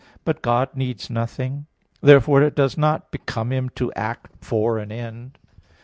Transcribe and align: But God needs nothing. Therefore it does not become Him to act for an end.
But 0.25 0.41
God 0.41 0.75
needs 0.75 1.11
nothing. 1.11 1.67
Therefore 2.01 2.41
it 2.41 2.55
does 2.55 2.75
not 2.75 3.11
become 3.11 3.51
Him 3.51 3.69
to 3.75 3.93
act 3.93 4.31
for 4.43 4.79
an 4.79 4.91
end. 4.91 5.37